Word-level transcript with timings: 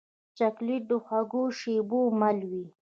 چاکلېټ 0.37 0.81
د 0.89 0.93
خوږو 1.05 1.43
شېبو 1.59 2.01
مل 2.19 2.39
وي. 2.51 2.65